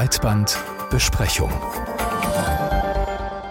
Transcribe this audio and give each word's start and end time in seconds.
Breitbandbesprechung. 0.00 1.52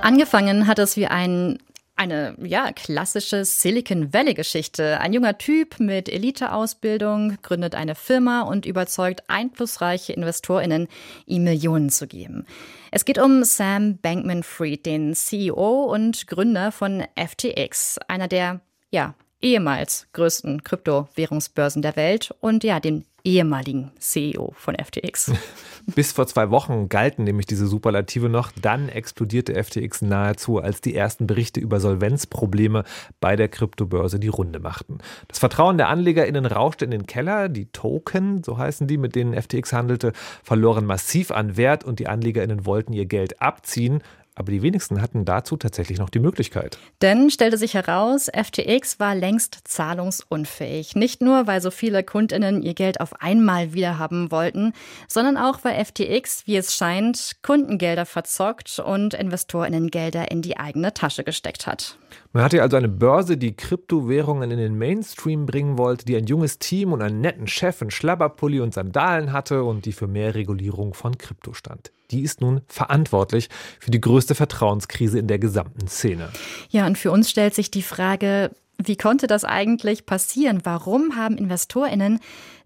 Angefangen 0.02 0.66
hat 0.66 0.80
es 0.80 0.98
wie 0.98 1.06
ein 1.06 1.60
eine 1.96 2.36
ja, 2.42 2.72
klassische 2.72 3.46
Silicon 3.46 4.16
Valley-Geschichte. 4.16 5.00
Ein 5.00 5.14
junger 5.14 5.38
Typ 5.38 5.80
mit 5.80 6.10
Elite-Ausbildung 6.10 7.38
gründet 7.44 7.76
eine 7.76 7.94
Firma 7.94 8.42
und 8.42 8.66
überzeugt 8.66 9.26
einflussreiche 9.28 10.14
InvestorInnen, 10.14 10.88
ihm 11.28 11.44
Millionen 11.44 11.92
zu 11.92 12.08
geben. 12.08 12.48
Es 12.90 13.06
geht 13.06 13.20
um 13.20 13.44
Sam 13.44 14.00
Bankman-Fried, 14.00 14.88
den 14.88 15.14
CEO 15.14 15.84
und 15.84 16.26
Gründer 16.26 16.72
von 16.72 17.04
FTX, 17.16 18.00
einer 18.08 18.28
der 18.28 18.62
ja, 18.90 19.14
ehemals 19.42 20.08
größten 20.14 20.64
Kryptowährungsbörsen 20.64 21.82
der 21.82 21.96
Welt 21.96 22.34
und 22.42 22.64
ja, 22.64 22.80
den 22.80 23.06
ehemaligen 23.24 23.92
CEO 24.00 24.54
von 24.56 24.76
FTX. 24.76 25.32
Bis 25.96 26.12
vor 26.12 26.28
zwei 26.28 26.52
Wochen 26.52 26.88
galten 26.88 27.24
nämlich 27.24 27.48
diese 27.48 27.68
Superlative 27.68 28.30
noch. 28.30 28.52
Dann 28.62 28.90
explodierte 28.90 29.62
FTX 29.62 30.04
nahezu, 30.04 30.60
als 30.60 30.82
die 30.82 30.96
ersten 30.96 31.26
Berichte 31.26 31.60
über 31.60 31.80
Solvenzprobleme 31.80 32.84
bei 33.20 33.36
der 33.36 33.48
Kryptobörse 33.48 34.20
die 34.20 34.28
Runde 34.28 34.60
machten. 34.60 35.00
Das 35.28 35.40
Vertrauen 35.40 35.78
der 35.78 35.90
AnlegerInnen 35.90 36.46
rauschte 36.46 36.86
in 36.86 36.92
den 36.92 37.08
Keller. 37.08 37.50
Die 37.50 37.66
Token, 37.68 38.44
so 38.44 38.58
heißen 38.58 38.88
die, 38.88 38.98
mit 38.98 39.16
denen 39.16 39.40
FTX 39.40 39.74
handelte, 39.74 40.14
verloren 40.44 40.86
massiv 40.86 41.32
an 41.32 41.58
Wert 41.58 41.84
und 41.84 42.00
die 42.00 42.08
AnlegerInnen 42.08 42.66
wollten 42.66 42.94
ihr 42.94 43.06
Geld 43.06 43.42
abziehen. 43.42 44.02
Aber 44.40 44.54
die 44.54 44.62
wenigsten 44.62 45.02
hatten 45.02 45.26
dazu 45.26 45.58
tatsächlich 45.58 46.00
noch 46.00 46.10
die 46.10 46.20
Möglichkeit. 46.20 46.80
Denn 47.02 47.30
stellte 47.30 47.58
sich 47.58 47.74
heraus, 47.74 48.30
FTX 48.34 48.98
war 48.98 49.14
längst 49.14 49.60
zahlungsunfähig. 49.66 50.96
Nicht 50.96 51.22
nur, 51.22 51.46
weil 51.46 51.60
so 51.60 51.72
viele 51.72 52.06
Kundinnen 52.06 52.62
ihr 52.62 52.74
Geld 52.74 53.02
auf 53.02 53.22
einmal 53.22 53.74
wiederhaben 53.74 54.32
wollten, 54.32 54.72
sondern 55.10 55.36
auch, 55.36 55.66
weil 55.66 55.84
FTX, 55.84 56.48
wie 56.48 56.56
es 56.56 56.74
scheint, 56.74 57.36
Kundengelder 57.44 58.06
verzockt 58.06 58.80
und 58.80 59.14
Investorinnen 59.14 59.92
Gelder 59.92 60.32
in 60.32 60.42
die 60.42 60.56
eigene 60.56 60.94
Tasche 60.94 61.26
gesteckt 61.26 61.68
hat. 61.68 61.98
Man 62.32 62.42
hatte 62.42 62.62
also 62.62 62.78
eine 62.78 62.88
Börse, 62.88 63.36
die 63.36 63.58
Kryptowährungen 63.58 64.52
in 64.52 64.58
den 64.58 64.78
Mainstream 64.78 65.48
bringen 65.48 65.78
wollte, 65.78 66.06
die 66.06 66.16
ein 66.16 66.28
junges 66.28 66.60
Team 66.60 66.94
und 66.94 67.02
einen 67.02 67.20
netten 67.20 67.48
Chef 67.48 67.82
in 67.82 67.92
Schlabberpulli 67.92 68.62
und 68.62 68.74
Sandalen 68.74 69.34
hatte 69.34 69.66
und 69.66 69.86
die 69.86 69.92
für 69.92 70.08
mehr 70.08 70.34
Regulierung 70.34 70.94
von 70.94 71.18
Krypto 71.18 71.52
stand 71.52 71.92
die 72.12 72.22
ist 72.22 72.42
nun 72.42 72.62
verantwortlich 72.68 73.50
für 73.80 73.92
die 73.92 74.02
größte 74.02 74.36
Vertrauenskrise 74.36 75.20
in 75.20 75.28
der 75.28 75.40
gesamten 75.40 75.88
Szene. 75.88 76.30
Ja, 76.70 76.86
und 76.86 76.98
für 76.98 77.12
uns 77.12 77.30
stellt 77.30 77.56
sich 77.56 77.72
die 77.72 77.84
Frage, 77.84 78.52
wie 78.82 78.96
konnte 78.96 79.28
das 79.28 79.44
eigentlich 79.44 80.06
passieren? 80.06 80.62
Warum 80.64 81.16
haben 81.16 81.38
Investorinnen 81.38 82.20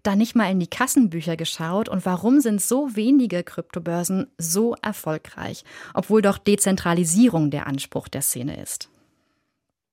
da 0.04 0.14
nicht 0.14 0.36
mal 0.36 0.50
in 0.50 0.60
die 0.60 0.68
Kassenbücher 0.68 1.36
geschaut 1.36 1.88
und 1.88 2.06
warum 2.06 2.40
sind 2.40 2.62
so 2.62 2.94
wenige 2.94 3.42
Kryptobörsen 3.42 4.28
so 4.38 4.76
erfolgreich, 4.80 5.64
obwohl 5.92 6.22
doch 6.22 6.38
Dezentralisierung 6.38 7.50
der 7.50 7.66
Anspruch 7.66 8.08
der 8.08 8.22
Szene 8.22 8.60
ist? 8.62 8.88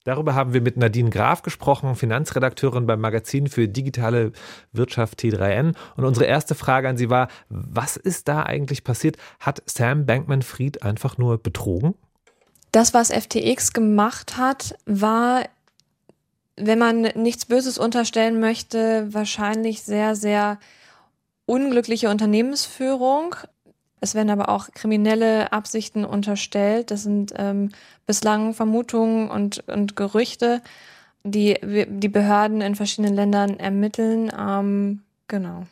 Darüber 0.03 0.33
haben 0.33 0.53
wir 0.53 0.61
mit 0.61 0.77
Nadine 0.77 1.11
Graf 1.11 1.43
gesprochen, 1.43 1.95
Finanzredakteurin 1.95 2.87
beim 2.87 2.99
Magazin 2.99 3.47
für 3.47 3.67
digitale 3.67 4.31
Wirtschaft 4.71 5.19
T3N. 5.19 5.75
Und 5.95 6.05
unsere 6.05 6.25
erste 6.25 6.55
Frage 6.55 6.89
an 6.89 6.97
Sie 6.97 7.09
war, 7.09 7.27
was 7.49 7.97
ist 7.97 8.27
da 8.27 8.43
eigentlich 8.43 8.83
passiert? 8.83 9.17
Hat 9.39 9.61
Sam 9.67 10.07
Bankman-Fried 10.07 10.81
einfach 10.81 11.19
nur 11.19 11.37
betrogen? 11.37 11.93
Das, 12.71 12.93
was 12.93 13.11
FTX 13.11 13.73
gemacht 13.73 14.37
hat, 14.37 14.75
war, 14.85 15.43
wenn 16.55 16.79
man 16.79 17.01
nichts 17.15 17.45
Böses 17.45 17.77
unterstellen 17.77 18.39
möchte, 18.39 19.07
wahrscheinlich 19.13 19.83
sehr, 19.83 20.15
sehr 20.15 20.57
unglückliche 21.45 22.09
Unternehmensführung. 22.09 23.35
Es 24.01 24.15
werden 24.15 24.31
aber 24.31 24.49
auch 24.49 24.69
kriminelle 24.73 25.53
Absichten 25.53 26.03
unterstellt. 26.03 26.89
Das 26.89 27.03
sind 27.03 27.33
ähm, 27.37 27.69
bislang 28.07 28.55
Vermutungen 28.55 29.29
und, 29.29 29.63
und 29.67 29.95
Gerüchte, 29.95 30.61
die 31.23 31.57
die 31.87 32.09
Behörden 32.09 32.61
in 32.61 32.73
verschiedenen 32.75 33.13
Ländern 33.13 33.59
ermitteln. 33.59 34.31
Ähm, 34.37 35.01
genau. 35.27 35.67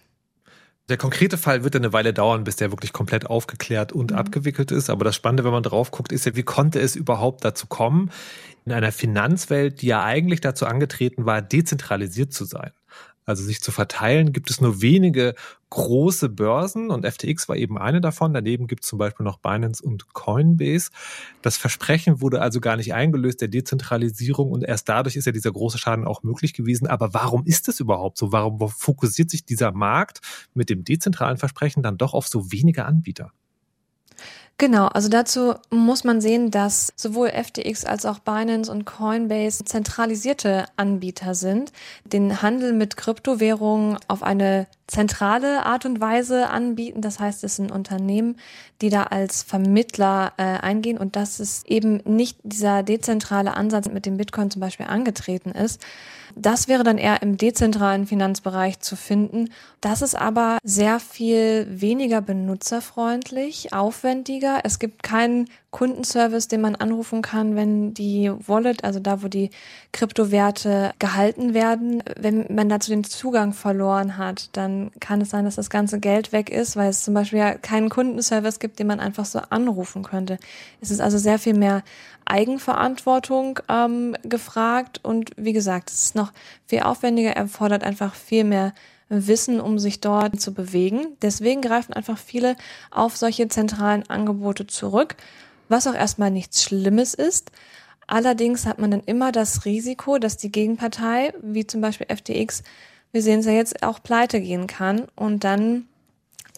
Der 0.90 0.98
konkrete 0.98 1.40
Fall 1.40 1.64
wird 1.64 1.76
eine 1.76 1.92
Weile 1.92 2.14
dauern, 2.14 2.44
bis 2.44 2.56
der 2.56 2.72
wirklich 2.72 2.94
komplett 2.94 3.26
aufgeklärt 3.26 3.92
und 3.92 4.12
mhm. 4.12 4.18
abgewickelt 4.18 4.72
ist. 4.72 4.92
Aber 4.92 5.06
das 5.06 5.16
Spannende, 5.16 5.44
wenn 5.44 5.52
man 5.52 5.64
drauf 5.64 5.90
guckt, 5.90 6.12
ist 6.12 6.28
ja, 6.28 6.36
wie 6.36 6.44
konnte 6.44 6.80
es 6.80 6.96
überhaupt 6.96 7.44
dazu 7.44 7.66
kommen, 7.66 8.12
in 8.64 8.74
einer 8.74 8.92
Finanzwelt, 8.92 9.82
die 9.82 9.88
ja 9.88 10.04
eigentlich 10.04 10.42
dazu 10.42 10.68
angetreten 10.68 11.26
war, 11.26 11.42
dezentralisiert 11.42 12.32
zu 12.32 12.46
sein 12.46 12.72
also 13.30 13.44
sich 13.44 13.62
zu 13.62 13.72
verteilen, 13.72 14.34
gibt 14.34 14.50
es 14.50 14.60
nur 14.60 14.82
wenige 14.82 15.36
große 15.70 16.30
Börsen 16.30 16.90
und 16.90 17.06
FTX 17.06 17.48
war 17.48 17.56
eben 17.56 17.78
eine 17.78 18.02
davon. 18.02 18.34
Daneben 18.34 18.68
gibt 18.68 18.84
es 18.84 18.90
zum 18.90 19.00
Beispiel 19.00 19.24
noch 19.24 19.38
Binance 19.38 19.84
und 19.84 20.14
Coinbase. 20.14 20.90
Das 21.42 21.58
Versprechen 21.58 22.22
wurde 22.22 22.42
also 22.42 22.60
gar 22.60 22.76
nicht 22.76 22.94
eingelöst 22.94 23.42
der 23.42 23.48
Dezentralisierung 23.48 24.52
und 24.52 24.64
erst 24.64 24.90
dadurch 24.90 25.16
ist 25.16 25.26
ja 25.26 25.32
dieser 25.32 25.52
große 25.52 25.78
Schaden 25.78 26.06
auch 26.06 26.24
möglich 26.24 26.54
gewesen. 26.54 26.88
Aber 26.88 27.14
warum 27.14 27.46
ist 27.46 27.68
es 27.68 27.80
überhaupt 27.80 28.18
so? 28.18 28.32
Warum 28.32 28.70
fokussiert 28.70 29.30
sich 29.30 29.46
dieser 29.46 29.72
Markt 29.72 30.22
mit 30.54 30.70
dem 30.70 30.84
dezentralen 30.84 31.38
Versprechen 31.38 31.84
dann 31.84 31.98
doch 31.98 32.14
auf 32.14 32.28
so 32.28 32.52
wenige 32.52 32.86
Anbieter? 32.86 33.32
Genau, 34.60 34.88
also 34.88 35.08
dazu 35.08 35.54
muss 35.70 36.04
man 36.04 36.20
sehen, 36.20 36.52
dass 36.52 36.92
sowohl 36.98 37.30
FTX 37.30 37.86
als 37.86 38.06
auch 38.06 38.20
Binance 38.20 38.70
und 38.70 38.84
Coinbase 38.84 39.64
zentralisierte 39.64 40.66
Anbieter 40.76 41.34
sind, 41.34 41.72
den 42.04 42.42
Handel 42.42 42.74
mit 42.74 42.98
Kryptowährungen 42.98 43.98
auf 44.10 44.22
eine 44.22 44.68
zentrale 44.90 45.66
Art 45.66 45.86
und 45.86 46.02
Weise 46.02 46.50
anbieten. 46.50 47.02
Das 47.02 47.20
heißt, 47.20 47.44
es 47.44 47.56
sind 47.56 47.72
Unternehmen, 47.72 48.38
die 48.82 48.90
da 48.90 49.04
als 49.04 49.44
Vermittler 49.44 50.34
äh, 50.38 50.44
eingehen 50.44 50.98
und 50.98 51.16
dass 51.16 51.40
es 51.40 51.64
eben 51.66 52.02
nicht 52.06 52.38
dieser 52.44 52.84
dezentrale 52.84 53.56
Ansatz 53.56 53.88
mit 53.90 54.06
dem 54.06 54.18
Bitcoin 54.18 54.52
zum 54.52 54.60
Beispiel 54.62 54.88
angetreten 54.88 55.52
ist. 55.52 55.82
Das 56.36 56.68
wäre 56.68 56.84
dann 56.84 56.98
eher 56.98 57.22
im 57.22 57.38
dezentralen 57.38 58.08
Finanzbereich 58.08 58.80
zu 58.80 58.96
finden. 58.96 59.50
Das 59.82 60.02
ist 60.02 60.16
aber 60.16 60.58
sehr 60.64 61.00
viel 61.00 61.68
weniger 61.70 62.22
benutzerfreundlich, 62.22 63.74
aufwendiger. 63.74 64.60
Es 64.64 64.80
gibt 64.80 65.04
keinen 65.04 65.50
Kundenservice, 65.72 66.48
den 66.48 66.62
man 66.62 66.76
anrufen 66.76 67.22
kann, 67.22 67.56
wenn 67.56 67.94
die 67.94 68.32
Wallet, 68.48 68.84
also 68.84 69.00
da, 69.00 69.22
wo 69.22 69.28
die 69.28 69.52
Kryptowerte 69.92 70.94
gehalten 70.98 71.54
werden, 71.54 72.02
wenn 72.20 72.48
man 72.50 72.70
dazu 72.70 72.90
den 72.90 73.04
Zugang 73.04 73.54
verloren 73.54 74.18
hat, 74.18 74.50
dann 74.54 74.90
kann 75.00 75.22
es 75.22 75.30
sein, 75.30 75.46
dass 75.46 75.56
das 75.56 75.70
ganze 75.70 76.00
Geld 76.00 76.32
weg 76.32 76.50
ist, 76.50 76.76
weil 76.76 76.90
es 76.90 77.04
zum 77.04 77.14
Beispiel 77.14 77.40
ja 77.40 77.54
keinen 77.54 77.90
Kundenservice 77.90 78.58
gibt, 78.58 78.80
den 78.80 78.88
man 78.88 79.00
einfach 79.00 79.26
so 79.26 79.40
anrufen 79.50 80.02
könnte. 80.02 80.40
Es 80.82 80.90
ist 80.90 81.02
also 81.02 81.20
sehr 81.20 81.38
viel 81.38 81.54
mehr 81.54 81.84
Eigenverantwortung 82.26 83.60
ähm, 83.70 84.16
gefragt 84.24 85.00
und 85.04 85.32
wie 85.38 85.54
gesagt, 85.54 85.92
es 85.92 86.06
ist 86.06 86.16
noch 86.16 86.32
viel 86.66 86.82
aufwendiger, 86.82 87.32
erfordert 87.32 87.84
einfach 87.84 88.16
viel 88.16 88.44
mehr 88.44 88.74
Wissen, 89.10 89.60
um 89.60 89.80
sich 89.80 90.02
dort 90.02 90.40
zu 90.40 90.54
bewegen. 90.54 91.18
Deswegen 91.22 91.62
greifen 91.62 91.94
einfach 91.94 92.18
viele 92.18 92.56
auf 92.92 93.18
solche 93.18 93.48
zentralen 93.48 94.08
Angebote 94.10 94.68
zurück 94.68 95.16
was 95.70 95.88
auch 95.88 95.96
erstmal 95.96 96.32
nichts 96.32 96.64
Schlimmes 96.64 97.14
ist. 97.14 97.52
Allerdings 98.08 98.66
hat 98.66 98.80
man 98.80 98.92
dann 98.92 99.04
immer 99.06 99.32
das 99.32 99.66
Risiko, 99.66 100.18
dass 100.18 100.36
die 100.36 100.52
Gegenpartei, 100.52 101.32
wie 101.42 101.68
zum 101.68 101.82
Beispiel 101.82 102.08
FTX, 102.10 102.64
wir 103.12 103.22
sehen 103.22 103.40
es 103.40 103.46
ja 103.46 103.52
jetzt, 103.52 103.84
auch 103.84 104.02
pleite 104.02 104.42
gehen 104.42 104.68
kann. 104.68 105.08
Und 105.16 105.44
dann 105.44 105.86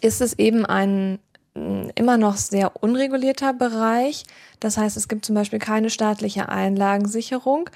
ist 0.01 0.21
es 0.21 0.39
eben 0.39 0.66
ein 0.66 1.19
mm, 1.55 1.89
immer 1.95 2.17
noch 2.17 2.38
sehr 2.38 2.81
unregulierter 2.81 3.53
Bereich. 3.53 4.23
Das 4.61 4.77
heißt, 4.77 4.95
es 4.95 5.09
gibt 5.09 5.25
zum 5.25 5.35
Beispiel 5.35 5.59
keine 5.59 5.89
staatliche 5.89 6.47
Einlagensicherung. 6.50 7.69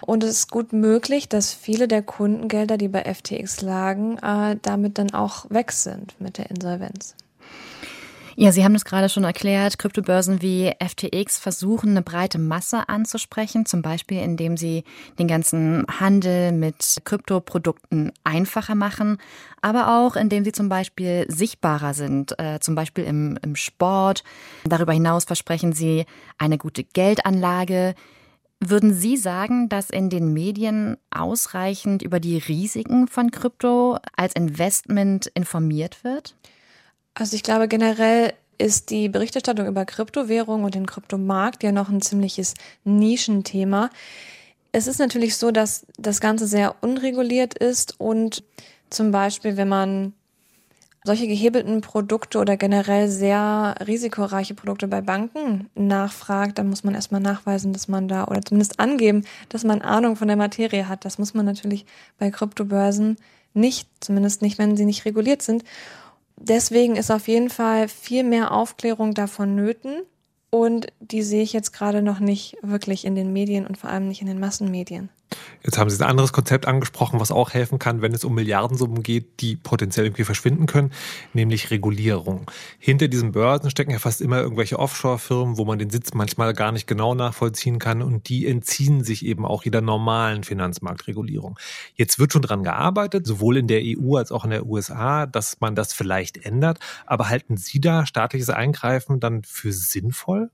Und 0.00 0.22
es 0.22 0.30
ist 0.30 0.50
gut 0.50 0.72
möglich, 0.72 1.28
dass 1.28 1.52
viele 1.52 1.88
der 1.88 2.02
Kundengelder, 2.02 2.76
die 2.78 2.88
bei 2.88 3.02
FTX 3.02 3.62
lagen, 3.62 4.18
äh, 4.18 4.56
damit 4.62 4.98
dann 4.98 5.12
auch 5.12 5.50
weg 5.50 5.72
sind 5.72 6.14
mit 6.20 6.38
der 6.38 6.50
Insolvenz. 6.50 7.16
Ja, 8.40 8.52
Sie 8.52 8.62
haben 8.62 8.74
das 8.74 8.84
gerade 8.84 9.08
schon 9.08 9.24
erklärt. 9.24 9.80
Kryptobörsen 9.80 10.40
wie 10.42 10.70
FTX 10.78 11.40
versuchen, 11.40 11.90
eine 11.90 12.02
breite 12.02 12.38
Masse 12.38 12.88
anzusprechen, 12.88 13.66
zum 13.66 13.82
Beispiel 13.82 14.18
indem 14.22 14.56
sie 14.56 14.84
den 15.18 15.26
ganzen 15.26 15.84
Handel 15.98 16.52
mit 16.52 16.98
Kryptoprodukten 17.02 18.12
einfacher 18.22 18.76
machen, 18.76 19.18
aber 19.60 19.98
auch 19.98 20.14
indem 20.14 20.44
sie 20.44 20.52
zum 20.52 20.68
Beispiel 20.68 21.26
sichtbarer 21.26 21.94
sind, 21.94 22.38
äh, 22.38 22.60
zum 22.60 22.76
Beispiel 22.76 23.02
im, 23.02 23.40
im 23.42 23.56
Sport. 23.56 24.22
Darüber 24.62 24.92
hinaus 24.92 25.24
versprechen 25.24 25.72
sie 25.72 26.06
eine 26.38 26.58
gute 26.58 26.84
Geldanlage. 26.84 27.96
Würden 28.60 28.94
Sie 28.94 29.16
sagen, 29.16 29.68
dass 29.68 29.90
in 29.90 30.10
den 30.10 30.32
Medien 30.32 30.96
ausreichend 31.10 32.02
über 32.02 32.20
die 32.20 32.38
Risiken 32.38 33.08
von 33.08 33.32
Krypto 33.32 33.98
als 34.16 34.34
Investment 34.34 35.26
informiert 35.26 36.04
wird? 36.04 36.36
Also 37.18 37.34
ich 37.34 37.42
glaube 37.42 37.66
generell 37.66 38.32
ist 38.58 38.90
die 38.90 39.08
Berichterstattung 39.08 39.66
über 39.66 39.84
Kryptowährungen 39.84 40.64
und 40.64 40.76
den 40.76 40.86
Kryptomarkt 40.86 41.64
ja 41.64 41.72
noch 41.72 41.88
ein 41.88 42.00
ziemliches 42.00 42.54
Nischenthema. 42.84 43.90
Es 44.70 44.86
ist 44.86 45.00
natürlich 45.00 45.36
so, 45.36 45.50
dass 45.50 45.84
das 45.96 46.20
Ganze 46.20 46.46
sehr 46.46 46.76
unreguliert 46.80 47.54
ist 47.54 47.98
und 47.98 48.44
zum 48.88 49.10
Beispiel, 49.10 49.56
wenn 49.56 49.68
man 49.68 50.12
solche 51.02 51.26
gehebelten 51.26 51.80
Produkte 51.80 52.38
oder 52.38 52.56
generell 52.56 53.08
sehr 53.08 53.74
risikoreiche 53.84 54.54
Produkte 54.54 54.86
bei 54.86 55.00
Banken 55.00 55.70
nachfragt, 55.74 56.58
dann 56.58 56.68
muss 56.68 56.84
man 56.84 56.94
erstmal 56.94 57.20
nachweisen, 57.20 57.72
dass 57.72 57.88
man 57.88 58.06
da 58.06 58.26
oder 58.26 58.42
zumindest 58.42 58.78
angeben, 58.78 59.24
dass 59.48 59.64
man 59.64 59.82
Ahnung 59.82 60.14
von 60.14 60.28
der 60.28 60.36
Materie 60.36 60.86
hat. 60.88 61.04
Das 61.04 61.18
muss 61.18 61.34
man 61.34 61.46
natürlich 61.46 61.84
bei 62.18 62.30
Kryptobörsen 62.30 63.16
nicht, 63.54 63.88
zumindest 64.00 64.40
nicht, 64.42 64.58
wenn 64.58 64.76
sie 64.76 64.84
nicht 64.84 65.04
reguliert 65.04 65.42
sind. 65.42 65.64
Deswegen 66.40 66.96
ist 66.96 67.10
auf 67.10 67.28
jeden 67.28 67.50
Fall 67.50 67.88
viel 67.88 68.24
mehr 68.24 68.52
Aufklärung 68.52 69.14
davon 69.14 69.54
nöten. 69.54 70.02
Und 70.50 70.86
die 71.00 71.22
sehe 71.22 71.42
ich 71.42 71.52
jetzt 71.52 71.72
gerade 71.72 72.00
noch 72.00 72.20
nicht 72.20 72.56
wirklich 72.62 73.04
in 73.04 73.14
den 73.14 73.32
Medien 73.32 73.66
und 73.66 73.76
vor 73.76 73.90
allem 73.90 74.08
nicht 74.08 74.22
in 74.22 74.26
den 74.26 74.40
Massenmedien. 74.40 75.10
Jetzt 75.62 75.76
haben 75.76 75.90
Sie 75.90 76.02
ein 76.02 76.08
anderes 76.08 76.32
Konzept 76.32 76.66
angesprochen, 76.66 77.20
was 77.20 77.30
auch 77.30 77.52
helfen 77.52 77.78
kann, 77.78 78.00
wenn 78.00 78.14
es 78.14 78.24
um 78.24 78.34
Milliardensummen 78.34 79.02
geht, 79.02 79.40
die 79.40 79.56
potenziell 79.56 80.06
irgendwie 80.06 80.24
verschwinden 80.24 80.66
können, 80.66 80.92
nämlich 81.34 81.70
Regulierung. 81.70 82.50
Hinter 82.78 83.08
diesen 83.08 83.32
Börsen 83.32 83.70
stecken 83.70 83.90
ja 83.90 83.98
fast 83.98 84.20
immer 84.20 84.40
irgendwelche 84.40 84.78
Offshore-Firmen, 84.78 85.58
wo 85.58 85.64
man 85.64 85.78
den 85.78 85.90
Sitz 85.90 86.14
manchmal 86.14 86.54
gar 86.54 86.72
nicht 86.72 86.86
genau 86.86 87.14
nachvollziehen 87.14 87.78
kann 87.78 88.02
und 88.02 88.28
die 88.28 88.46
entziehen 88.46 89.04
sich 89.04 89.26
eben 89.26 89.44
auch 89.44 89.64
jeder 89.64 89.80
normalen 89.80 90.44
Finanzmarktregulierung. 90.44 91.58
Jetzt 91.94 92.18
wird 92.18 92.32
schon 92.32 92.42
dran 92.42 92.62
gearbeitet, 92.62 93.26
sowohl 93.26 93.58
in 93.58 93.66
der 93.66 93.82
EU 93.84 94.16
als 94.16 94.32
auch 94.32 94.44
in 94.44 94.50
der 94.50 94.64
USA, 94.64 95.26
dass 95.26 95.60
man 95.60 95.74
das 95.74 95.92
vielleicht 95.92 96.38
ändert. 96.38 96.78
Aber 97.04 97.28
halten 97.28 97.56
Sie 97.56 97.80
da 97.80 98.06
staatliches 98.06 98.50
Eingreifen 98.50 99.20
dann 99.20 99.42
für 99.42 99.72
sinnvoll? 99.72 100.50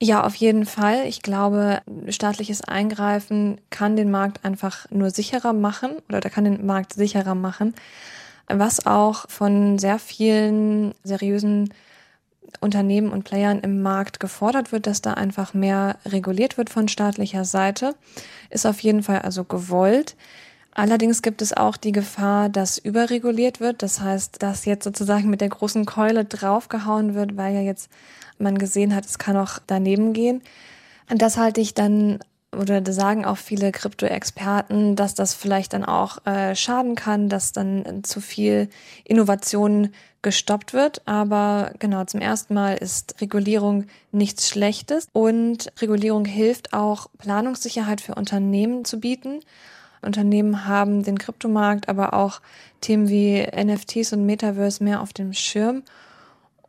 Ja, 0.00 0.24
auf 0.24 0.34
jeden 0.34 0.66
Fall. 0.66 1.06
Ich 1.06 1.22
glaube, 1.22 1.80
staatliches 2.08 2.60
Eingreifen 2.62 3.58
kann 3.70 3.96
den 3.96 4.10
Markt 4.10 4.44
einfach 4.44 4.90
nur 4.90 5.10
sicherer 5.10 5.54
machen 5.54 5.92
oder 6.10 6.28
kann 6.28 6.44
den 6.44 6.66
Markt 6.66 6.92
sicherer 6.92 7.34
machen, 7.34 7.74
was 8.46 8.84
auch 8.84 9.28
von 9.30 9.78
sehr 9.78 9.98
vielen 9.98 10.92
seriösen 11.02 11.72
Unternehmen 12.60 13.10
und 13.10 13.24
Playern 13.24 13.60
im 13.60 13.80
Markt 13.82 14.20
gefordert 14.20 14.70
wird, 14.70 14.86
dass 14.86 15.00
da 15.00 15.14
einfach 15.14 15.54
mehr 15.54 15.96
reguliert 16.04 16.58
wird 16.58 16.68
von 16.70 16.88
staatlicher 16.88 17.44
Seite, 17.44 17.94
ist 18.50 18.66
auf 18.66 18.80
jeden 18.80 19.02
Fall 19.02 19.20
also 19.20 19.44
gewollt. 19.44 20.14
Allerdings 20.78 21.22
gibt 21.22 21.40
es 21.40 21.54
auch 21.54 21.78
die 21.78 21.92
Gefahr, 21.92 22.50
dass 22.50 22.76
überreguliert 22.76 23.60
wird. 23.60 23.82
Das 23.82 24.00
heißt, 24.02 24.42
dass 24.42 24.66
jetzt 24.66 24.84
sozusagen 24.84 25.30
mit 25.30 25.40
der 25.40 25.48
großen 25.48 25.86
Keule 25.86 26.26
draufgehauen 26.26 27.14
wird, 27.14 27.34
weil 27.38 27.54
ja 27.54 27.62
jetzt 27.62 27.88
man 28.38 28.58
gesehen 28.58 28.94
hat, 28.94 29.06
es 29.06 29.18
kann 29.18 29.38
auch 29.38 29.58
daneben 29.66 30.12
gehen. 30.12 30.42
Und 31.08 31.22
das 31.22 31.38
halte 31.38 31.62
ich 31.62 31.72
dann 31.72 32.18
oder 32.54 32.82
sagen 32.92 33.24
auch 33.24 33.38
viele 33.38 33.72
Krypto-Experten, 33.72 34.96
dass 34.96 35.14
das 35.14 35.32
vielleicht 35.32 35.72
dann 35.72 35.84
auch 35.84 36.24
äh, 36.26 36.54
schaden 36.54 36.94
kann, 36.94 37.30
dass 37.30 37.52
dann 37.52 38.04
zu 38.04 38.20
viel 38.20 38.68
Innovation 39.04 39.94
gestoppt 40.20 40.74
wird. 40.74 41.00
Aber 41.08 41.72
genau, 41.78 42.04
zum 42.04 42.20
ersten 42.20 42.52
Mal 42.52 42.74
ist 42.74 43.18
Regulierung 43.22 43.86
nichts 44.12 44.50
Schlechtes 44.50 45.08
und 45.14 45.72
Regulierung 45.80 46.26
hilft 46.26 46.74
auch, 46.74 47.08
Planungssicherheit 47.16 48.02
für 48.02 48.14
Unternehmen 48.14 48.84
zu 48.84 49.00
bieten. 49.00 49.40
Unternehmen 50.02 50.66
haben 50.66 51.02
den 51.02 51.18
Kryptomarkt, 51.18 51.88
aber 51.88 52.14
auch 52.14 52.40
Themen 52.80 53.08
wie 53.08 53.42
NFTs 53.42 54.12
und 54.12 54.26
Metaverse 54.26 54.82
mehr 54.82 55.00
auf 55.00 55.12
dem 55.12 55.32
Schirm 55.32 55.82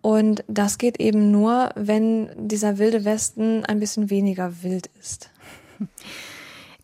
und 0.08 0.44
das 0.48 0.78
geht 0.78 1.02
eben 1.02 1.32
nur, 1.32 1.72
wenn 1.76 2.30
dieser 2.48 2.78
wilde 2.78 3.04
Westen 3.04 3.66
ein 3.66 3.80
bisschen 3.80 4.10
weniger 4.10 4.64
wild 4.64 4.90
ist. 5.02 5.30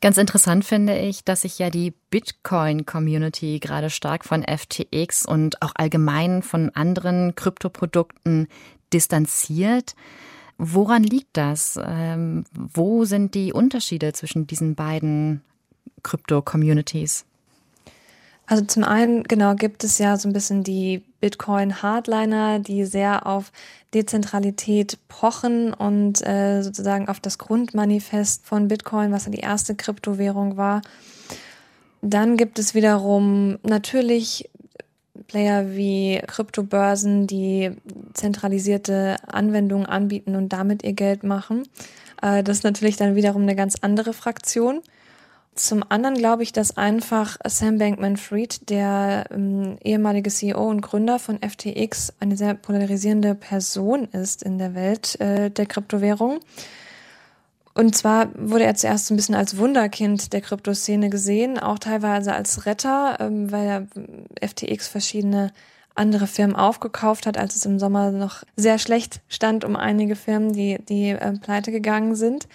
Ganz 0.02 0.18
interessant 0.18 0.66
finde 0.66 0.98
ich, 0.98 1.24
dass 1.24 1.44
sich 1.44 1.58
ja 1.58 1.70
die 1.70 1.94
Bitcoin-Community 2.10 3.60
gerade 3.60 3.90
stark 3.90 4.26
von 4.26 4.44
FTX 4.44 5.26
und 5.26 5.62
auch 5.62 5.72
allgemein 5.76 6.44
von 6.44 6.72
anderen 6.72 7.36
Kryptoprodukten 7.36 8.50
distanziert. 8.92 9.96
Woran 10.58 11.04
liegt 11.04 11.38
das? 11.38 11.80
Ähm, 11.82 12.44
wo 12.54 13.06
sind 13.06 13.34
die 13.34 13.54
Unterschiede 13.54 14.12
zwischen 14.12 14.48
diesen 14.48 14.76
beiden 14.76 15.42
Krypto-Communities? 16.04 17.26
Also 18.46 18.66
zum 18.66 18.84
einen, 18.84 19.24
genau, 19.24 19.56
gibt 19.56 19.84
es 19.84 19.98
ja 19.98 20.18
so 20.18 20.28
ein 20.28 20.34
bisschen 20.34 20.64
die 20.64 21.02
Bitcoin-Hardliner, 21.22 22.60
die 22.60 22.84
sehr 22.86 23.26
auf 23.26 23.52
Dezentralität 23.94 24.98
pochen 25.08 25.74
und 25.74 26.26
äh, 26.28 26.62
sozusagen 26.62 27.08
auf 27.08 27.20
das 27.20 27.38
Grundmanifest 27.38 28.46
von 28.46 28.68
Bitcoin, 28.68 29.12
was 29.12 29.26
ja 29.26 29.32
die 29.32 29.40
erste 29.40 29.76
Kryptowährung 29.76 30.58
war. 30.58 30.82
Dann 32.02 32.36
gibt 32.36 32.60
es 32.60 32.76
wiederum 32.76 33.60
natürlich 33.64 34.50
Player 35.28 35.72
wie 35.72 36.22
Kryptobörsen, 36.28 37.28
die 37.28 37.72
zentralisierte 38.14 39.18
Anwendungen 39.28 39.86
anbieten 39.86 40.36
und 40.36 40.50
damit 40.50 40.84
ihr 40.84 40.94
Geld 40.94 41.24
machen. 41.24 41.64
Äh, 42.22 42.44
das 42.44 42.58
ist 42.58 42.64
natürlich 42.64 42.98
dann 42.98 43.16
wiederum 43.16 43.44
eine 43.44 43.56
ganz 43.56 43.76
andere 43.82 44.14
Fraktion. 44.14 44.82
Zum 45.56 45.84
anderen 45.88 46.16
glaube 46.16 46.42
ich, 46.42 46.52
dass 46.52 46.78
einfach 46.78 47.38
Sam 47.46 47.78
Bankman-Fried, 47.78 48.70
der 48.70 49.26
ähm, 49.32 49.78
ehemalige 49.84 50.32
CEO 50.32 50.68
und 50.68 50.82
Gründer 50.82 51.20
von 51.20 51.40
FTX, 51.42 52.14
eine 52.20 52.36
sehr 52.38 52.56
polarisierende 52.56 53.36
Person 53.36 54.06
ist 54.06 54.42
in 54.42 54.58
der 54.58 54.74
Welt 54.74 55.20
äh, 55.22 55.52
der 55.52 55.68
Kryptowährung. 55.68 56.40
Und 57.76 57.96
zwar 57.96 58.30
wurde 58.36 58.66
er 58.66 58.76
zuerst 58.76 59.08
so 59.08 59.14
ein 59.14 59.18
bisschen 59.18 59.36
als 59.36 59.58
Wunderkind 59.58 60.34
der 60.34 60.42
Kryptoszene 60.42 61.10
gesehen, 61.10 61.60
auch 61.60 61.80
teilweise 61.80 62.34
als 62.34 62.66
Retter, 62.66 63.18
ähm, 63.20 63.52
weil 63.52 63.68
er 63.68 64.48
FTX 64.48 64.88
verschiedene 64.88 65.52
andere 65.96 66.26
Firmen 66.26 66.56
aufgekauft 66.56 67.28
hat, 67.28 67.38
als 67.38 67.56
es 67.56 67.66
im 67.66 67.78
Sommer 67.78 68.12
noch 68.12 68.44
sehr 68.56 68.80
schlecht 68.80 69.22
stand 69.28 69.64
um 69.64 69.76
einige 69.76 70.16
Firmen, 70.16 70.54
die, 70.54 70.80
die 70.90 71.10
äh, 71.10 71.34
pleite 71.34 71.72
gegangen 71.72 72.16
sind. 72.16 72.48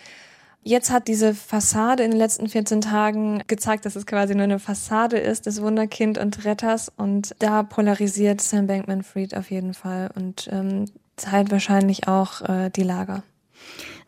Jetzt 0.63 0.91
hat 0.91 1.09
diese 1.09 1.35
Fassade 1.35 2.03
in 2.03 2.11
den 2.11 2.19
letzten 2.19 2.49
14 2.49 2.81
Tagen 2.81 3.43
gezeigt, 3.47 3.87
dass 3.87 3.97
es 3.97 4.07
quasi 4.07 4.35
nur 4.35 4.45
eine 4.45 4.59
Fassade 4.59 5.19
ist 5.19 5.47
des 5.47 5.63
Wunderkind 5.63 6.19
und 6.19 6.45
Retters. 6.45 6.93
Und 6.97 7.35
da 7.39 7.63
polarisiert 7.63 8.41
Sam 8.41 8.67
Bankman-Fried 8.67 9.37
auf 9.37 9.51
jeden 9.51 9.73
Fall 9.73 10.11
und 10.15 10.49
ähm, 10.53 10.87
teilt 11.17 11.51
wahrscheinlich 11.51 12.09
auch 12.09 12.43
äh, 12.43 12.71
die 12.71 12.83
Lager. 12.83 13.23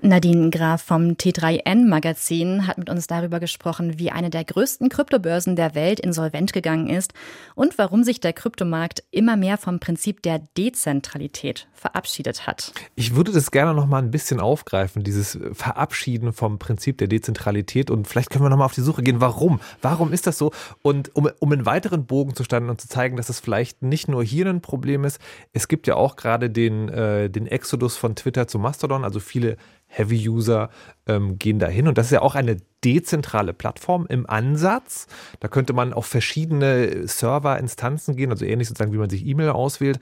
Nadine 0.03 0.49
Graf 0.49 0.83
vom 0.83 1.13
T3N 1.13 1.87
Magazin 1.87 2.67
hat 2.67 2.79
mit 2.79 2.89
uns 2.89 3.07
darüber 3.07 3.39
gesprochen, 3.39 3.99
wie 3.99 4.11
eine 4.11 4.31
der 4.31 4.45
größten 4.45 4.89
Kryptobörsen 4.89 5.57
der 5.57 5.75
Welt 5.75 6.01
insolvent 6.01 6.55
gegangen 6.55 6.89
ist 6.89 7.13
und 7.55 7.77
warum 7.77 8.03
sich 8.03 8.19
der 8.19 8.33
Kryptomarkt 8.33 9.03
immer 9.11 9.37
mehr 9.37 9.59
vom 9.59 9.79
Prinzip 9.79 10.23
der 10.23 10.41
Dezentralität 10.57 11.69
verabschiedet 11.75 12.47
hat. 12.47 12.73
Ich 12.95 13.15
würde 13.15 13.31
das 13.33 13.51
gerne 13.51 13.75
noch 13.75 13.87
mal 13.87 13.99
ein 13.99 14.11
bisschen 14.11 14.41
aufgreifen, 14.41 15.05
dieses 15.05 15.39
Verabschieden 15.53 16.33
vom 16.33 16.59
Prinzip 16.59 16.97
der 16.99 17.09
Dezentralität 17.09 17.91
und 17.91 18.09
vielleicht 18.09 18.31
können 18.31 18.45
wir 18.45 18.51
noch 18.51 18.57
mal 18.57 18.65
auf 18.65 18.75
die 18.75 18.81
Suche 18.81 19.03
gehen, 19.03 19.21
warum? 19.21 19.61
Warum 19.83 20.13
ist 20.13 20.27
das 20.27 20.39
so? 20.39 20.51
Und 20.81 21.15
um, 21.15 21.29
um 21.41 21.53
einen 21.53 21.67
weiteren 21.67 22.07
Bogen 22.07 22.35
zu 22.35 22.45
standen 22.45 22.71
und 22.71 22.81
zu 22.81 22.89
zeigen, 22.89 23.17
dass 23.17 23.29
es 23.29 23.41
vielleicht 23.41 23.83
nicht 23.83 24.09
nur 24.09 24.25
hier 24.25 24.47
ein 24.47 24.63
Problem 24.63 25.05
ist, 25.05 25.21
es 25.53 25.69
gibt 25.69 25.87
ja 25.87 25.97
auch 25.97 26.17
gerade 26.17 26.49
den, 26.49 26.89
äh, 26.89 27.29
den 27.29 27.47
Exodus 27.47 27.99
von 27.99 28.17
Twitter 28.17 28.49
zu 28.49 28.59
Mastodon, 28.59 29.05
also 29.05 29.21
viele 29.21 29.59
Heavy-User 29.91 30.71
ähm, 31.07 31.39
gehen 31.39 31.59
dahin. 31.59 31.89
Und 31.89 31.99
das 31.99 32.07
ist 32.07 32.13
ja 32.13 32.23
auch 32.23 32.35
eine 32.35 32.57
dezentrale 32.85 33.53
Plattform 33.53 34.07
im 34.09 34.29
Ansatz. 34.29 35.07
Da 35.41 35.49
könnte 35.49 35.73
man 35.73 35.93
auf 35.93 36.07
verschiedene 36.07 37.07
Server-Instanzen 37.07 38.17
gehen, 38.17 38.31
also 38.31 38.45
ähnlich 38.45 38.69
sozusagen, 38.69 38.93
wie 38.93 38.99
man 38.99 39.11
sich 39.11 39.27
E-Mail 39.27 39.51
auswählt. 39.51 39.99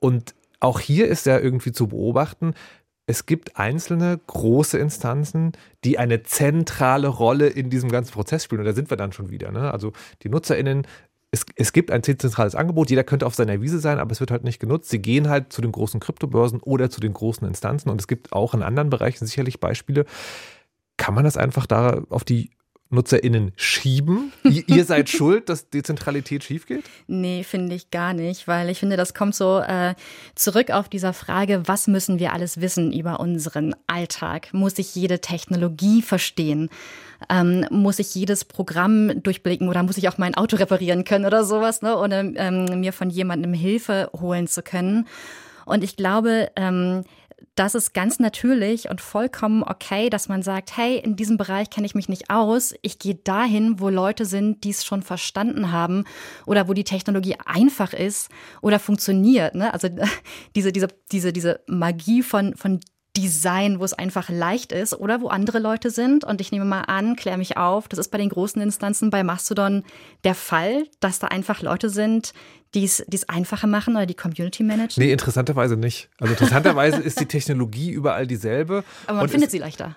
Und 0.00 0.34
auch 0.58 0.80
hier 0.80 1.06
ist 1.06 1.26
ja 1.26 1.38
irgendwie 1.38 1.72
zu 1.72 1.88
beobachten, 1.88 2.54
es 3.08 3.24
gibt 3.24 3.56
einzelne 3.56 4.18
große 4.26 4.78
Instanzen, 4.78 5.52
die 5.84 5.96
eine 5.96 6.24
zentrale 6.24 7.06
Rolle 7.06 7.46
in 7.46 7.70
diesem 7.70 7.88
ganzen 7.88 8.12
Prozess 8.12 8.42
spielen. 8.42 8.62
Und 8.62 8.66
da 8.66 8.72
sind 8.72 8.90
wir 8.90 8.96
dann 8.96 9.12
schon 9.12 9.30
wieder. 9.30 9.52
Ne? 9.52 9.70
Also 9.70 9.92
die 10.22 10.28
NutzerInnen 10.28 10.88
es, 11.30 11.44
es 11.56 11.72
gibt 11.72 11.90
ein 11.90 12.02
zentrales 12.02 12.54
Angebot, 12.54 12.90
jeder 12.90 13.04
könnte 13.04 13.26
auf 13.26 13.34
seiner 13.34 13.60
Wiese 13.60 13.78
sein, 13.80 13.98
aber 13.98 14.12
es 14.12 14.20
wird 14.20 14.30
halt 14.30 14.44
nicht 14.44 14.60
genutzt. 14.60 14.90
Sie 14.90 15.00
gehen 15.00 15.28
halt 15.28 15.52
zu 15.52 15.60
den 15.60 15.72
großen 15.72 16.00
Kryptobörsen 16.00 16.60
oder 16.60 16.90
zu 16.90 17.00
den 17.00 17.12
großen 17.12 17.46
Instanzen 17.46 17.90
und 17.90 18.00
es 18.00 18.06
gibt 18.06 18.32
auch 18.32 18.54
in 18.54 18.62
anderen 18.62 18.90
Bereichen 18.90 19.26
sicherlich 19.26 19.60
Beispiele. 19.60 20.04
Kann 20.96 21.14
man 21.14 21.24
das 21.24 21.36
einfach 21.36 21.66
da 21.66 22.02
auf 22.08 22.24
die 22.24 22.50
NutzerInnen 22.90 23.52
schieben? 23.56 24.32
ihr 24.44 24.84
seid 24.84 25.10
schuld, 25.10 25.48
dass 25.48 25.68
Dezentralität 25.68 26.44
schief 26.44 26.66
geht? 26.66 26.84
Nee, 27.08 27.42
finde 27.42 27.74
ich 27.74 27.90
gar 27.90 28.14
nicht, 28.14 28.46
weil 28.46 28.70
ich 28.70 28.78
finde, 28.78 28.96
das 28.96 29.12
kommt 29.12 29.34
so 29.34 29.58
äh, 29.58 29.94
zurück 30.34 30.70
auf 30.70 30.88
dieser 30.88 31.12
Frage, 31.12 31.62
was 31.66 31.88
müssen 31.88 32.18
wir 32.18 32.32
alles 32.32 32.60
wissen 32.60 32.92
über 32.92 33.20
unseren 33.20 33.74
Alltag? 33.86 34.54
Muss 34.54 34.78
ich 34.78 34.94
jede 34.94 35.20
Technologie 35.20 36.02
verstehen? 36.02 36.70
Ähm, 37.30 37.66
muss 37.70 37.98
ich 37.98 38.14
jedes 38.14 38.44
Programm 38.44 39.22
durchblicken 39.22 39.68
oder 39.68 39.82
muss 39.82 39.96
ich 39.96 40.08
auch 40.08 40.18
mein 40.18 40.34
Auto 40.34 40.56
reparieren 40.56 41.04
können 41.04 41.24
oder 41.24 41.44
sowas, 41.44 41.82
ne? 41.82 41.96
Oder 41.96 42.20
ähm, 42.20 42.80
mir 42.80 42.92
von 42.92 43.10
jemandem 43.10 43.52
Hilfe 43.52 44.10
holen 44.18 44.46
zu 44.46 44.62
können? 44.62 45.06
Und 45.64 45.82
ich 45.82 45.96
glaube, 45.96 46.50
ähm, 46.56 47.04
das 47.54 47.74
ist 47.74 47.94
ganz 47.94 48.18
natürlich 48.18 48.88
und 48.90 49.00
vollkommen 49.00 49.62
okay, 49.62 50.10
dass 50.10 50.28
man 50.28 50.42
sagt, 50.42 50.76
hey, 50.76 50.98
in 50.98 51.16
diesem 51.16 51.38
Bereich 51.38 51.70
kenne 51.70 51.86
ich 51.86 51.94
mich 51.94 52.08
nicht 52.08 52.30
aus. 52.30 52.74
Ich 52.82 52.98
gehe 52.98 53.14
dahin, 53.14 53.80
wo 53.80 53.88
Leute 53.88 54.26
sind, 54.26 54.64
die 54.64 54.70
es 54.70 54.84
schon 54.84 55.02
verstanden 55.02 55.72
haben 55.72 56.04
oder 56.44 56.68
wo 56.68 56.74
die 56.74 56.84
Technologie 56.84 57.36
einfach 57.44 57.92
ist 57.92 58.30
oder 58.60 58.78
funktioniert. 58.78 59.54
Ne? 59.54 59.72
Also 59.72 59.88
diese, 60.54 60.72
diese, 60.72 60.88
diese, 61.10 61.32
diese 61.32 61.60
Magie 61.66 62.22
von, 62.22 62.54
von 62.56 62.80
Design, 63.16 63.80
wo 63.80 63.84
es 63.84 63.92
einfach 63.92 64.28
leicht 64.28 64.72
ist 64.72 64.94
oder 64.94 65.20
wo 65.20 65.28
andere 65.28 65.58
Leute 65.58 65.90
sind. 65.90 66.24
Und 66.24 66.40
ich 66.40 66.52
nehme 66.52 66.64
mal 66.64 66.82
an, 66.82 67.16
klär 67.16 67.36
mich 67.36 67.56
auf, 67.56 67.88
das 67.88 67.98
ist 67.98 68.10
bei 68.10 68.18
den 68.18 68.28
großen 68.28 68.60
Instanzen 68.60 69.10
bei 69.10 69.24
Mastodon 69.24 69.84
der 70.24 70.34
Fall, 70.34 70.84
dass 71.00 71.18
da 71.18 71.28
einfach 71.28 71.62
Leute 71.62 71.88
sind, 71.88 72.32
die 72.74 72.84
es 72.84 73.28
einfacher 73.28 73.66
machen 73.66 73.96
oder 73.96 74.04
die 74.04 74.14
Community 74.14 74.62
managen? 74.62 75.02
Nee, 75.02 75.12
interessanterweise 75.12 75.76
nicht. 75.76 76.10
Also 76.18 76.34
interessanterweise 76.34 77.00
ist 77.00 77.18
die 77.18 77.26
Technologie 77.26 77.90
überall 77.90 78.26
dieselbe. 78.26 78.84
Aber 79.06 79.18
man 79.18 79.28
findet 79.28 79.50
sie 79.50 79.58
leichter. 79.58 79.96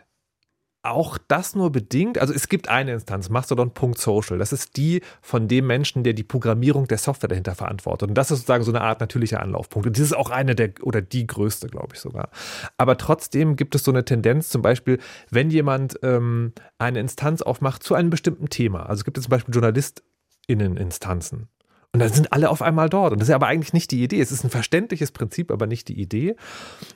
Auch 0.82 1.18
das 1.28 1.56
nur 1.56 1.74
bedingt. 1.74 2.18
Also 2.20 2.34
es 2.34 2.48
gibt 2.48 2.70
eine 2.70 2.94
Instanz, 2.94 3.30
Mastodon.social. 3.30 4.38
Das 4.38 4.54
ist 4.54 4.78
die 4.78 5.02
von 5.22 5.50
dem 5.50 5.68
Menschen, 5.68 6.06
der 6.06 6.14
die 6.14 6.24
Programmierung 6.24 6.88
der 6.88 6.98
Software 6.98 7.28
dahinter 7.28 7.54
verantwortet. 7.54 8.08
Und 8.08 8.16
das 8.16 8.32
ist 8.32 8.40
sozusagen 8.40 8.64
so 8.64 8.72
eine 8.72 8.80
Art 8.80 9.02
natürlicher 9.02 9.42
Anlaufpunkt. 9.42 9.88
Und 9.88 9.98
das 9.98 10.06
ist 10.06 10.16
auch 10.16 10.30
eine 10.30 10.56
der 10.56 10.72
oder 10.82 11.02
die 11.02 11.28
größte, 11.28 11.68
glaube 11.68 11.96
ich 11.96 12.00
sogar. 12.00 12.30
Aber 12.78 12.98
trotzdem 12.98 13.58
gibt 13.58 13.76
es 13.76 13.84
so 13.84 13.92
eine 13.92 14.06
Tendenz, 14.06 14.48
zum 14.48 14.62
Beispiel, 14.62 15.00
wenn 15.30 15.50
jemand 15.50 16.00
ähm, 16.02 16.54
eine 16.78 17.02
Instanz 17.02 17.42
aufmacht 17.42 17.84
zu 17.84 17.94
einem 17.94 18.10
bestimmten 18.10 18.48
Thema. 18.48 18.84
Also 18.84 19.04
gibt 19.04 19.18
es 19.18 19.26
zum 19.26 19.32
Beispiel 19.32 19.54
JournalistInnen-Instanzen. 19.54 21.50
Und 21.92 22.02
dann 22.02 22.14
sind 22.14 22.32
alle 22.32 22.52
auf 22.52 22.62
einmal 22.62 22.88
dort. 22.88 23.14
Und 23.14 23.20
das 23.20 23.30
ist 23.30 23.34
aber 23.34 23.48
eigentlich 23.48 23.74
nicht 23.74 23.90
die 23.90 24.04
Idee. 24.04 24.22
Es 24.22 24.32
ist 24.32 24.44
ein 24.44 24.52
verständliches 24.52 25.12
Prinzip, 25.12 25.50
aber 25.50 25.66
nicht 25.66 25.88
die 25.88 26.00
Idee. 26.00 26.36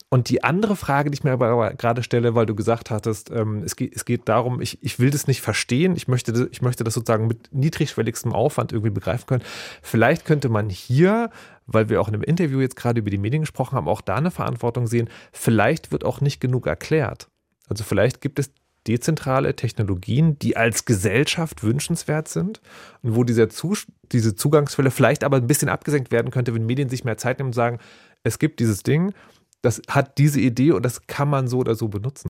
Und 0.09 0.29
die 0.29 0.43
andere 0.43 0.75
Frage, 0.75 1.09
die 1.09 1.15
ich 1.15 1.23
mir 1.23 1.31
aber 1.31 1.73
gerade 1.73 2.03
stelle, 2.03 2.35
weil 2.35 2.45
du 2.45 2.53
gesagt 2.53 2.91
hattest, 2.91 3.31
ähm, 3.31 3.63
es, 3.63 3.75
geht, 3.75 3.95
es 3.95 4.05
geht 4.05 4.29
darum, 4.29 4.62
ich, 4.62 4.83
ich 4.83 5.00
will 5.00 5.09
das 5.09 5.25
nicht 5.25 5.41
verstehen. 5.41 5.95
Ich 5.95 6.07
möchte, 6.07 6.47
ich 6.51 6.62
möchte 6.62 6.83
das 6.83 6.93
sozusagen 6.93 7.25
mit 7.25 7.50
niedrigschwelligstem 7.51 8.33
Aufwand 8.33 8.71
irgendwie 8.71 8.91
begreifen 8.91 9.25
können. 9.25 9.43
Vielleicht 9.81 10.25
könnte 10.25 10.50
man 10.50 10.69
hier, 10.69 11.31
weil 11.65 11.89
wir 11.89 12.00
auch 12.00 12.07
in 12.07 12.13
einem 12.13 12.23
Interview 12.23 12.59
jetzt 12.59 12.75
gerade 12.75 13.00
über 13.00 13.09
die 13.09 13.17
Medien 13.17 13.41
gesprochen 13.41 13.75
haben, 13.75 13.88
auch 13.88 14.01
da 14.01 14.15
eine 14.15 14.29
Verantwortung 14.29 14.85
sehen. 14.85 15.09
Vielleicht 15.31 15.91
wird 15.91 16.05
auch 16.05 16.21
nicht 16.21 16.39
genug 16.39 16.67
erklärt. 16.67 17.29
Also 17.67 17.83
vielleicht 17.83 18.21
gibt 18.21 18.38
es 18.38 18.51
dezentrale 18.88 19.56
Technologien, 19.56 20.38
die 20.40 20.58
als 20.58 20.86
Gesellschaft 20.86 21.63
wünschenswert 21.63 22.28
sind 22.28 22.62
und 23.02 23.16
wo 23.16 23.24
dieser 23.24 23.50
Zu 23.50 23.75
diese 24.12 24.36
Zugangsfälle 24.36 24.92
vielleicht 24.92 25.24
aber 25.24 25.38
ein 25.38 25.48
bisschen 25.48 25.70
abgesenkt 25.70 26.12
werden 26.12 26.32
könnte, 26.32 26.54
wenn 26.54 26.66
Medien 26.66 26.90
sich 26.90 27.04
mehr 27.04 27.18
Zeit 27.18 27.40
nehmen 27.40 27.50
und 27.50 27.54
sagen, 27.54 27.80
es 28.24 28.40
gibt 28.40 28.60
dieses 28.60 28.84
Ding, 28.84 29.13
das 29.62 29.82
hat 29.88 30.18
diese 30.18 30.40
Idee 30.40 30.72
und 30.72 30.84
das 30.84 31.08
kann 31.08 31.30
man 31.30 31.48
so 31.48 31.60
oder 31.60 31.75
so 31.75 31.88
benutzen. 31.88 32.28